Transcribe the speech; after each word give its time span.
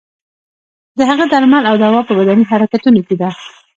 د 0.97 0.99
هغه 1.09 1.25
درمل 1.33 1.63
او 1.69 1.75
دوا 1.83 2.01
په 2.07 2.13
بدني 2.19 2.43
حرکتونو 2.51 2.99
کې 3.07 3.15
ده. 3.21 3.29